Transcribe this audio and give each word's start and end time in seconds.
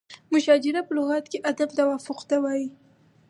مشاجره 0.33 0.81
په 0.87 0.93
لغت 0.97 1.25
کې 1.31 1.43
عدم 1.49 1.69
توافق 1.77 2.19
ته 2.29 2.35
وایي. 2.43 2.67